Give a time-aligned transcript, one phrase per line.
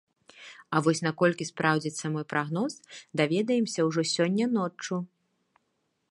[0.77, 2.71] А вось наколькі спраўдзіцца мой прагноз,
[3.21, 4.95] даведаемся ўжо сёння ноччу.